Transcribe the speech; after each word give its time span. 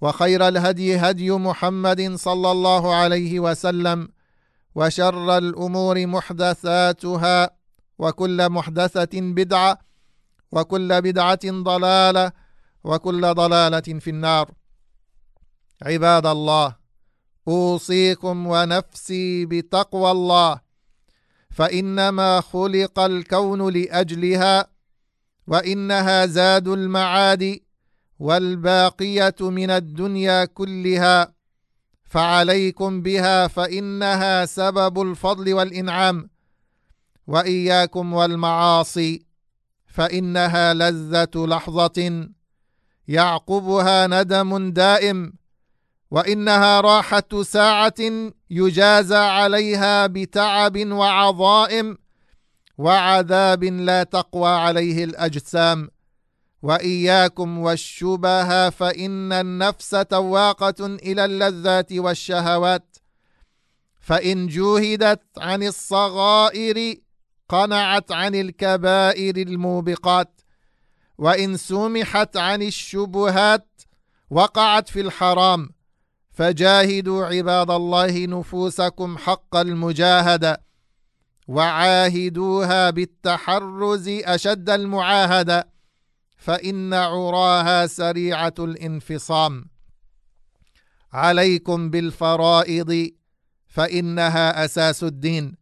وخير 0.00 0.48
الهدي 0.48 0.96
هدي 0.96 1.30
محمد 1.30 2.14
صلى 2.16 2.50
الله 2.50 2.94
عليه 2.94 3.40
وسلم 3.40 4.08
وشر 4.74 5.38
الأمور 5.38 6.06
محدثاتها 6.06 7.50
وكل 7.98 8.48
محدثة 8.48 9.20
بدعة 9.20 9.78
وكل 10.52 11.02
بدعة 11.02 11.40
ضلالة 11.44 12.32
وكل 12.84 13.34
ضلالة 13.34 13.80
في 13.80 14.10
النار. 14.10 14.50
عباد 15.82 16.26
الله 16.26 16.76
أوصيكم 17.48 18.46
ونفسي 18.46 19.46
بتقوى 19.46 20.10
الله 20.10 20.60
فإنما 21.50 22.40
خلق 22.40 22.98
الكون 22.98 23.72
لأجلها 23.72 24.66
وإنها 25.46 26.26
زاد 26.26 26.68
المعاد 26.68 27.60
والباقية 28.20 29.34
من 29.40 29.70
الدنيا 29.70 30.44
كلها 30.44 31.34
فعليكم 32.04 33.02
بها 33.02 33.46
فإنها 33.46 34.46
سبب 34.46 35.00
الفضل 35.02 35.54
والإنعام 35.54 36.30
وإياكم 37.26 38.12
والمعاصي 38.12 39.26
فإنها 39.86 40.74
لذة 40.74 41.30
لحظة 41.36 42.28
يعقبها 43.08 44.06
ندم 44.06 44.70
دائم 44.72 45.32
وإنها 46.10 46.80
راحة 46.80 47.42
ساعة 47.42 48.30
يجازى 48.50 49.16
عليها 49.16 50.06
بتعب 50.06 50.86
وعظائم 50.86 51.98
وعذاب 52.78 53.64
لا 53.64 54.02
تقوى 54.02 54.48
عليه 54.50 55.04
الأجسام 55.04 55.90
وإياكم 56.62 57.58
والشبه 57.58 58.70
فإن 58.70 59.32
النفس 59.32 59.90
تواقة 59.90 60.86
إلى 60.86 61.24
اللذات 61.24 61.92
والشهوات. 61.92 62.96
فإن 64.00 64.46
جوهدت 64.46 65.22
عن 65.38 65.62
الصغائر 65.62 66.94
قنعت 67.48 68.12
عن 68.12 68.34
الكبائر 68.34 69.36
الموبقات. 69.36 70.40
وإن 71.18 71.56
سمحت 71.56 72.36
عن 72.36 72.62
الشبهات 72.62 73.82
وقعت 74.30 74.88
في 74.88 75.00
الحرام. 75.00 75.70
فجاهدوا 76.32 77.26
عباد 77.26 77.70
الله 77.70 78.26
نفوسكم 78.26 79.18
حق 79.18 79.56
المجاهدة 79.56 80.62
وعاهدوها 81.48 82.90
بالتحرز 82.90 84.08
أشد 84.08 84.70
المعاهدة. 84.70 85.79
فإن 86.40 86.94
عراها 86.94 87.86
سريعة 87.86 88.54
الانفصام. 88.58 89.64
عليكم 91.12 91.90
بالفرائض 91.90 93.10
فإنها 93.68 94.64
أساس 94.64 95.04
الدين. 95.04 95.56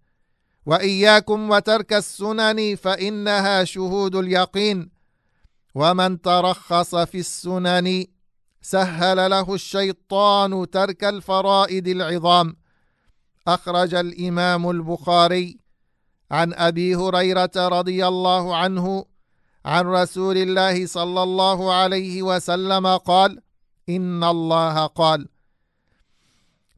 وإياكم 0.67 1.51
وترك 1.51 1.93
السنن 1.93 2.77
فإنها 2.77 3.65
شهود 3.65 4.17
اليقين. 4.17 4.91
ومن 5.75 6.21
ترخص 6.21 6.95
في 6.95 7.19
السنن 7.19 8.05
سهل 8.63 9.31
له 9.31 9.55
الشيطان 9.55 10.71
ترك 10.71 11.05
الفرائد 11.05 11.89
العظام. 11.89 12.57
أخرج 13.49 13.95
الإمام 13.95 14.71
البخاري 14.71 15.59
عن 16.31 16.55
أبي 16.55 16.95
هريرة 16.95 17.51
رضي 17.57 18.07
الله 18.07 18.57
عنه 18.57 19.05
عن 19.69 19.87
رسول 19.87 20.37
الله 20.37 20.87
صلى 20.87 21.23
الله 21.23 21.75
عليه 21.75 22.23
وسلم 22.23 22.87
قال 22.87 23.41
إن 23.89 24.25
الله 24.25 24.87
قال 24.87 25.29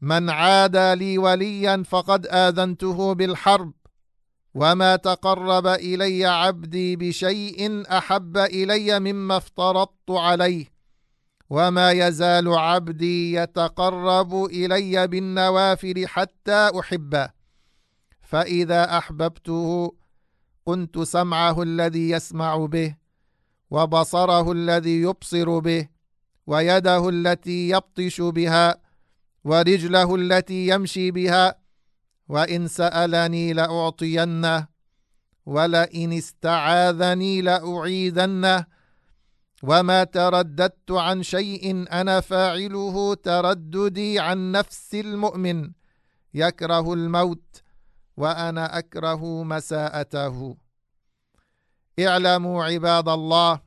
من 0.01 0.29
عادى 0.29 0.95
لي 0.95 1.17
وليا 1.17 1.83
فقد 1.87 2.27
آذنته 2.27 3.13
بالحرب 3.13 3.73
وما 4.53 4.95
تقرب 4.95 5.67
إلي 5.67 6.25
عبدي 6.25 6.95
بشيء 6.95 7.83
أحب 7.97 8.37
إلي 8.37 8.99
مما 8.99 9.37
افترضت 9.37 10.09
عليه 10.09 10.65
وما 11.49 11.91
يزال 11.91 12.47
عبدي 12.47 13.33
يتقرب 13.33 14.45
إلي 14.45 15.07
بالنوافل 15.07 16.07
حتى 16.07 16.69
أحبه 16.79 17.29
فإذا 18.21 18.97
أحببته 18.97 19.91
كنت 20.63 20.99
سمعه 20.99 21.61
الذي 21.61 22.09
يسمع 22.09 22.65
به 22.65 22.95
وبصره 23.71 24.51
الذي 24.51 25.01
يبصر 25.01 25.59
به 25.59 25.87
ويده 26.47 27.09
التي 27.09 27.69
يبطش 27.69 28.21
بها 28.21 28.81
ورجله 29.43 30.15
التي 30.15 30.67
يمشي 30.67 31.11
بها 31.11 31.55
وإن 32.27 32.67
سألني 32.67 33.53
لأعطينه 33.53 34.67
ولئن 35.45 36.13
استعاذني 36.13 37.41
لأعيذنه 37.41 38.65
وما 39.63 40.03
ترددت 40.03 40.91
عن 40.91 41.23
شيء 41.23 41.85
أنا 41.91 42.19
فاعله 42.19 43.13
ترددي 43.15 44.19
عن 44.19 44.51
نفس 44.51 44.95
المؤمن 44.95 45.71
يكره 46.33 46.93
الموت. 46.93 47.60
وأنا 48.21 48.77
أكره 48.77 49.43
مساءته. 49.43 50.57
اعلموا 51.99 52.63
عباد 52.63 53.09
الله 53.09 53.61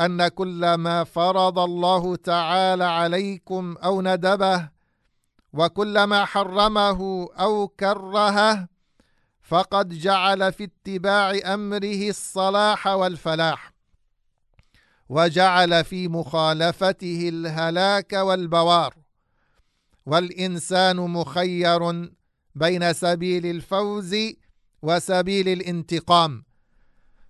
أن 0.00 0.28
كل 0.28 0.74
ما 0.74 1.04
فرض 1.04 1.58
الله 1.58 2.16
تعالى 2.16 2.84
عليكم 2.84 3.76
أو 3.84 4.02
ندبه 4.02 4.68
وكل 5.52 6.04
ما 6.04 6.24
حرمه 6.24 7.28
أو 7.40 7.68
كرهه 7.68 8.68
فقد 9.42 9.88
جعل 9.88 10.52
في 10.52 10.64
اتباع 10.64 11.54
أمره 11.54 12.08
الصلاح 12.08 12.86
والفلاح 12.86 13.72
وجعل 15.08 15.84
في 15.84 16.08
مخالفته 16.08 17.28
الهلاك 17.28 18.12
والبوار. 18.12 18.94
والإنسان 20.06 20.96
مخير 20.96 22.10
بين 22.54 22.92
سبيل 22.92 23.46
الفوز 23.46 24.16
وسبيل 24.82 25.48
الانتقام. 25.48 26.44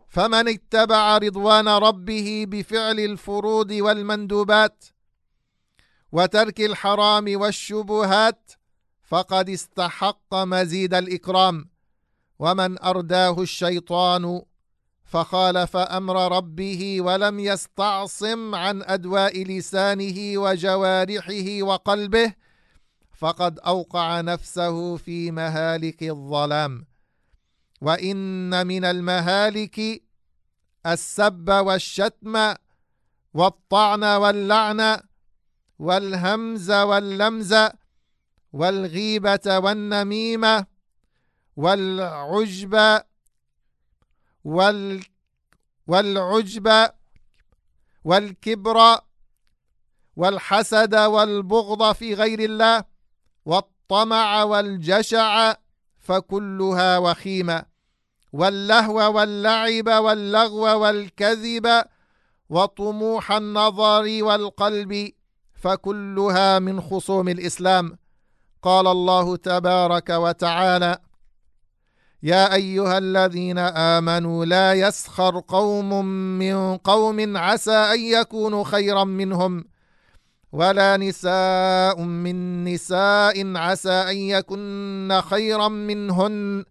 فمن 0.08 0.48
اتبع 0.48 1.18
رضوان 1.18 1.68
ربه 1.68 2.44
بفعل 2.48 3.00
الفروض 3.00 3.70
والمندوبات 3.70 4.84
وترك 6.12 6.60
الحرام 6.60 7.40
والشبهات 7.40 8.52
فقد 9.02 9.50
استحق 9.50 10.34
مزيد 10.34 10.94
الإكرام. 10.94 11.70
ومن 12.38 12.82
أرداه 12.82 13.42
الشيطان 13.42 14.42
فخالف 15.04 15.76
أمر 15.76 16.36
ربه 16.36 17.00
ولم 17.00 17.40
يستعصم 17.40 18.54
عن 18.54 18.82
أدواء 18.82 19.42
لسانه 19.42 20.38
وجوارحه 20.38 21.62
وقلبه 21.62 22.34
فقد 23.18 23.58
أوقع 23.58 24.20
نفسه 24.20 24.96
في 24.96 25.30
مهالك 25.30 26.02
الظلام. 26.02 26.86
وإن 27.80 28.66
من 28.66 28.84
المهالك 28.84 30.02
السب 30.86 31.48
والشتم 31.48 32.54
والطعن 33.34 34.04
واللعن 34.04 35.00
والهمز 35.78 36.70
واللمز 36.70 37.54
والغيبة 38.52 39.58
والنميمة 39.58 40.66
والعجب 41.56 43.02
وال 44.44 45.04
والعجب 45.86 46.90
والكبر 48.04 48.98
والحسد 50.16 50.94
والبغض 50.94 51.92
في 51.92 52.14
غير 52.14 52.40
الله. 52.40 52.84
والطمع 53.46 54.42
والجشع 54.42 55.54
فكلها 55.98 56.98
وخيمة 56.98 57.64
واللهو 58.32 59.16
واللعب 59.16 59.88
واللغو 59.88 60.80
والكذب 60.80 61.84
وطموح 62.50 63.32
النظر 63.32 64.18
والقلب 64.24 65.10
فكلها 65.54 66.58
من 66.58 66.80
خصوم 66.80 67.28
الإسلام. 67.28 67.98
قال 68.62 68.86
الله 68.86 69.36
تبارك 69.36 70.10
وتعالى 70.10 70.98
يا 72.22 72.54
أيها 72.54 72.98
الذين 72.98 73.58
آمنوا 73.58 74.44
لا 74.44 74.72
يسخر 74.72 75.42
قوم 75.48 76.04
من 76.38 76.76
قوم 76.76 77.36
عسى 77.36 77.76
أن 77.76 78.00
يكونوا 78.00 78.64
خيرا 78.64 79.04
منهم. 79.04 79.64
ولا 80.54 80.96
نساء 80.96 82.02
من 82.02 82.64
نساء 82.64 83.56
عسى 83.56 83.90
أن 83.90 84.16
يكن 84.16 85.20
خيرا 85.22 85.68
منهن. 85.68 86.64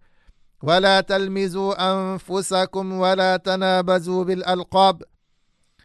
ولا 0.63 1.01
تلمزوا 1.01 1.91
أنفسكم 1.91 2.93
ولا 2.93 3.37
تنابزوا 3.37 4.23
بالألقاب. 4.23 5.03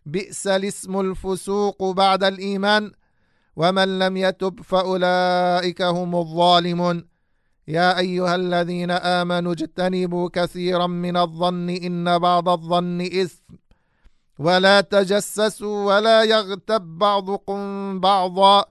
بئس 0.07 0.47
الاسم 0.47 1.01
الفسوق 1.01 1.91
بعد 1.91 2.25
الإيمان. 2.25 2.93
ومن 3.57 3.99
لم 3.99 4.17
يتب 4.17 4.63
فأولئك 4.63 5.83
هم 5.83 6.17
الظالمون. 6.17 7.09
يا 7.69 7.99
أيها 7.99 8.35
الذين 8.35 8.91
آمنوا 8.91 9.53
اجتنبوا 9.53 10.31
كثيرا 10.33 10.87
من 10.87 11.17
الظن 11.17 11.71
إن 11.71 12.19
بعض 12.19 12.49
الظن 12.49 13.01
إثم. 13.01 13.48
ولا 14.39 14.81
تجسسوا 14.81 15.85
ولا 15.85 16.23
يغتب 16.23 16.99
بعضكم 16.99 17.61
بعضا. 18.01 18.65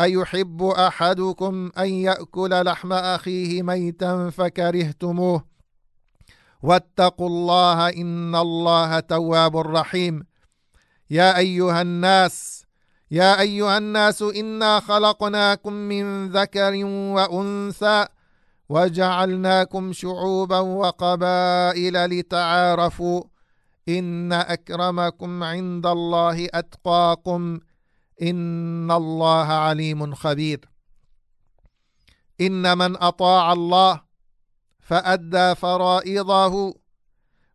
أيحب 0.00 0.62
أحدكم 0.62 1.70
أن 1.78 1.88
يأكل 1.88 2.64
لحم 2.64 2.92
أخيه 2.92 3.62
ميتا 3.62 4.30
فكرهتموه. 4.30 5.44
واتقوا 6.62 7.28
الله 7.28 7.88
إن 7.88 8.34
الله 8.34 9.00
تواب 9.00 9.56
رحيم. 9.56 10.26
يا 11.10 11.38
أيها 11.38 11.82
الناس 11.82 12.64
يا 13.10 13.40
أيها 13.40 13.78
الناس 13.78 14.22
إنا 14.22 14.80
خلقناكم 14.80 15.72
من 15.72 16.28
ذكر 16.28 16.84
وأنثى 16.84 18.06
وجعلناكم 18.68 19.92
شعوبا 19.92 20.58
وقبائل 20.58 22.06
لتعارفوا 22.06 23.22
إن 23.88 24.32
أكرمكم 24.32 25.42
عند 25.42 25.86
الله 25.86 26.48
أتقاكم 26.54 27.60
إن 28.22 28.90
الله 28.90 29.46
عليم 29.46 30.14
خبير. 30.14 30.68
إن 32.40 32.78
من 32.78 32.96
أطاع 32.96 33.52
الله 33.52 34.02
فأدى 34.80 35.54
فرائضه 35.54 36.74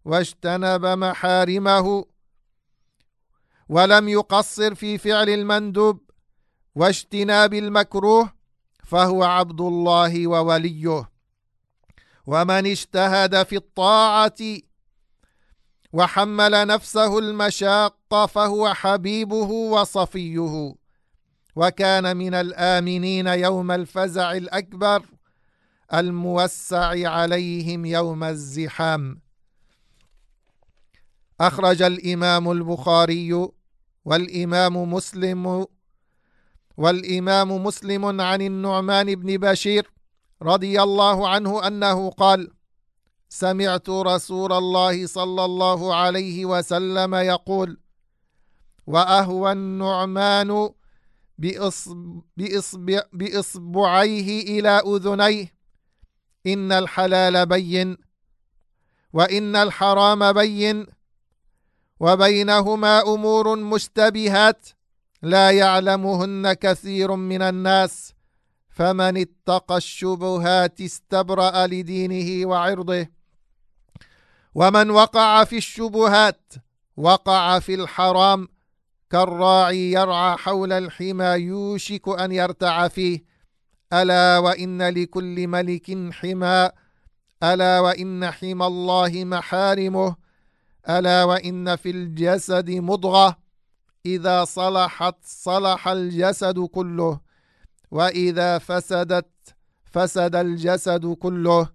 واجتنب 0.06 0.85
محارمه 0.85 2.06
ولم 3.69 4.09
يقصر 4.09 4.75
في 4.75 4.97
فعل 4.97 5.29
المندوب 5.29 6.09
واجتناب 6.75 7.53
المكروه 7.53 8.33
فهو 8.83 9.24
عبد 9.24 9.62
الله 9.62 10.27
ووليه. 10.27 11.09
ومن 12.25 12.65
اجتهد 12.65 13.44
في 13.44 13.56
الطاعة 13.56 14.36
وحمل 15.93 16.67
نفسه 16.67 17.19
المشاق 17.19 18.25
فهو 18.25 18.73
حبيبه 18.73 19.49
وصفيه. 19.51 20.75
وكان 21.55 22.17
من 22.17 22.33
الآمنين 22.33 23.27
يوم 23.27 23.71
الفزع 23.71 24.31
الأكبر 24.31 25.05
الموسع 25.93 27.09
عليهم 27.09 27.85
يوم 27.85 28.23
الزحام. 28.23 29.21
أخرج 31.41 31.81
الإمام 31.81 32.51
البخاري 32.51 33.47
والإمام 34.05 34.93
مسلم 34.93 35.65
والإمام 36.77 37.63
مسلم 37.63 38.21
عن 38.21 38.41
النعمان 38.41 39.15
بن 39.15 39.37
بشير 39.37 39.91
رضي 40.41 40.81
الله 40.81 41.29
عنه 41.29 41.67
أنه 41.67 42.09
قال 42.09 42.51
سمعت 43.33 43.89
رسول 43.89 44.53
الله 44.53 45.07
صلى 45.07 45.45
الله 45.45 45.95
عليه 45.95 46.45
وسلم 46.45 47.15
يقول 47.15 47.80
وأهوى 48.88 49.51
النعمان 49.51 50.69
بإصب 51.38 52.21
بإصبع 52.38 53.01
بإصبعيه 53.13 54.59
إلى 54.59 54.69
أذنيه 54.69 55.53
إن 56.47 56.71
الحلال 56.71 57.45
بين 57.45 57.97
وإن 59.13 59.56
الحرام 59.56 60.33
بين 60.33 60.86
وبينهما 62.00 63.01
أمور 63.01 63.56
مشتبهات 63.56 64.69
لا 65.21 65.51
يعلمهن 65.51 66.53
كثير 66.53 67.15
من 67.15 67.41
الناس 67.41 68.13
فمن 68.69 69.18
اتقى 69.18 69.77
الشبهات 69.77 70.81
استبرأ 70.81 71.68
لدينه 71.68 72.47
وعرضه. 72.50 73.22
ومن 74.55 74.89
وقع 74.89 75.43
في 75.43 75.57
الشبهات 75.57 76.53
وقع 76.98 77.60
في 77.60 77.74
الحرام 77.74 78.48
كالراعي 79.10 79.91
يرعى 79.91 80.38
حول 80.38 80.72
الحمى 80.74 81.25
يوشك 81.25 82.10
أن 82.19 82.31
يرتع 82.31 82.88
فيه. 82.88 83.24
ألا 83.93 84.38
وإن 84.38 84.81
لكل 84.81 85.48
ملك 85.48 86.13
حمى 86.13 86.69
ألا 87.43 87.79
وإن 87.79 88.31
حمى 88.31 88.65
الله 88.65 89.12
محارمه 89.25 90.15
ألا 90.89 91.24
وإن 91.24 91.75
في 91.75 91.89
الجسد 91.89 92.69
مضغة. 92.69 93.38
إذا 94.05 94.45
صلحت 94.45 95.15
صلح 95.24 95.88
الجسد 95.88 96.60
كله 96.60 97.19
وإذا 97.91 98.57
فسدت 98.57 99.55
فسد 99.83 100.36
الجسد 100.36 101.05
كله. 101.05 101.69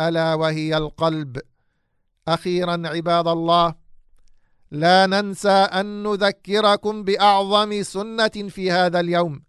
ألا 0.00 0.34
وهي 0.34 0.76
القلب. 0.76 1.40
أخيرا 2.34 2.82
عباد 2.88 3.28
الله 3.28 3.74
لا 4.70 5.06
ننسى 5.06 5.48
أن 5.50 6.02
نذكركم 6.02 7.04
بأعظم 7.04 7.82
سنة 7.82 8.28
في 8.48 8.70
هذا 8.70 9.00
اليوم. 9.00 9.42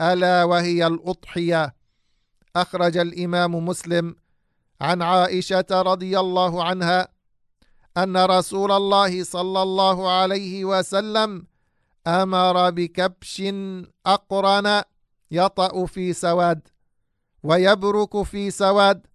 ألا 0.00 0.44
وهي 0.44 0.86
الأضحية. 0.86 1.74
أخرج 2.56 2.96
الإمام 2.96 3.54
مسلم 3.54 4.16
عن 4.80 5.02
عائشة 5.02 5.66
رضي 5.70 6.20
الله 6.20 6.64
عنها 6.64 7.08
أن 7.96 8.16
رسول 8.16 8.72
الله 8.72 9.24
صلى 9.24 9.62
الله 9.62 10.10
عليه 10.10 10.64
وسلم 10.64 11.46
أمر 12.06 12.70
بكبش 12.70 13.42
أقرن 14.06 14.82
يطأ 15.30 15.86
في 15.86 16.12
سواد 16.12 16.68
ويبرك 17.42 18.22
في 18.22 18.50
سواد 18.50 19.06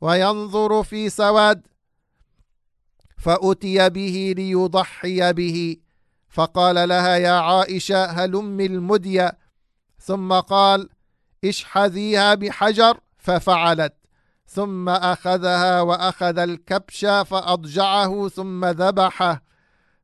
وينظر 0.00 0.82
في 0.82 1.08
سواد 1.08 1.66
فأتي 3.22 3.90
به 3.90 4.34
ليضحي 4.36 5.32
به. 5.32 5.76
فقال 6.28 6.88
لها 6.88 7.16
يا 7.16 7.32
عائشة 7.32 8.04
هلم 8.04 8.60
المدي؟ 8.60 9.28
ثم 9.98 10.32
قال 10.32 10.88
اشحذيها 11.44 12.34
بحجر. 12.34 13.00
ففعلت. 13.18 13.94
ثم 14.46 14.88
أخذها 14.88 15.80
وأخذ 15.80 16.38
الكبش 16.38 17.00
فأضجعه 17.04 18.28
ثم 18.28 18.64
ذبحه. 18.64 19.42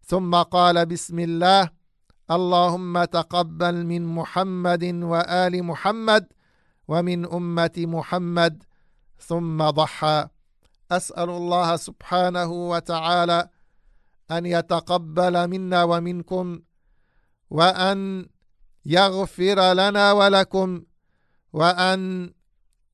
ثم 0.03 0.35
قال 0.35 0.87
بسم 0.87 1.19
الله. 1.19 1.71
اللهم 2.31 3.05
تقبل 3.05 3.87
من 3.87 4.07
محمد 4.07 4.85
وآل 4.85 5.63
محمد 5.63 6.27
ومن 6.89 7.33
أمة 7.33 7.77
محمد. 7.77 8.63
ثم 9.19 9.71
ضحى. 9.71 10.29
أسأل 10.91 11.31
الله 11.31 11.77
سبحانه 11.77 12.53
وتعالى 12.53 13.49
أن 14.31 14.47
يتقبل 14.47 15.49
منا 15.49 15.85
ومنكم 15.85 16.61
وأن 17.51 18.29
يغفر 18.87 19.73
لنا 19.73 20.13
ولكم 20.13 20.83
وأن 21.53 22.31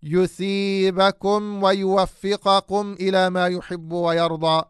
يثيبكم 0.03 1.63
ويوفقكم 1.63 2.93
إلى 3.01 3.31
ما 3.31 3.47
يحب 3.47 3.93
ويرضى. 3.93 4.65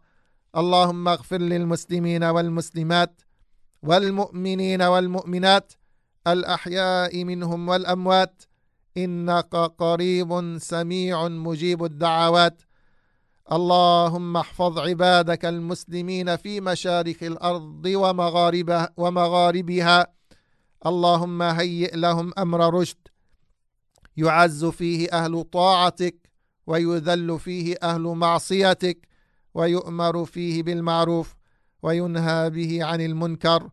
اللهم 0.57 1.07
اغفر 1.07 1.37
للمسلمين 1.37 2.23
والمسلمات 2.23 3.21
والمؤمنين 3.83 4.81
والمؤمنات 4.81 5.73
الأحياء 6.27 7.23
منهم 7.23 7.69
والأموات 7.69 8.43
إنك 8.97 9.55
قريب 9.55 10.57
سميع 10.59 11.27
مجيب 11.27 11.83
الدعوات. 11.83 12.61
اللهم 13.51 14.37
احفظ 14.37 14.79
عبادك 14.79 15.45
المسلمين 15.45 16.35
في 16.35 16.61
مشارق 16.61 17.23
الأرض 17.23 17.85
ومغاربها, 17.85 18.89
ومغاربها. 18.97 20.07
اللهم 20.85 21.41
هيئ 21.41 21.95
لهم 21.95 22.31
أمر 22.37 22.73
رشد. 22.73 22.97
يعز 24.17 24.65
فيه 24.65 25.09
أهل 25.13 25.43
طاعتك 25.43 26.29
ويذل 26.67 27.39
فيه 27.39 27.75
أهل 27.83 28.01
معصيتك 28.01 29.07
ويؤمر 29.53 30.25
فيه 30.25 30.63
بالمعروف 30.63 31.35
وينهى 31.83 32.49
به 32.49 32.83
عن 32.83 33.01
المنكر. 33.01 33.69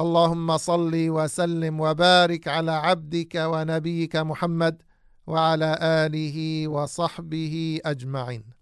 اللهم 0.00 0.56
صل 0.56 0.92
وسلم 0.94 1.80
وبارك 1.80 2.48
على 2.48 2.72
عبدك 2.72 3.34
ونبيك 3.34 4.16
محمد 4.16 4.82
وعلى 5.26 5.78
آله 5.80 6.68
وصحبه 6.68 7.80
أجمعين. 7.84 8.55